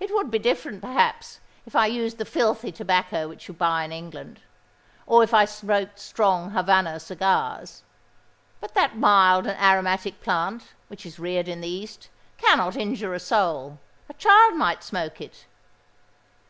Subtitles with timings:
[0.00, 3.92] It would be different, perhaps, if I used the filthy tobacco which you buy in
[3.92, 7.82] England—or if I smoked strong Havannah cigars.
[8.62, 12.08] But that mild and aromatic plant, which is reared in the East,
[12.38, 15.44] cannot injure a soul:—a child might smoke it."